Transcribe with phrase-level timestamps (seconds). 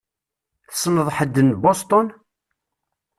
[0.69, 2.07] Tessneḍ ḥedd n Boston?